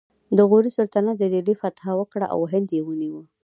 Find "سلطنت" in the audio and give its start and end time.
0.77-1.15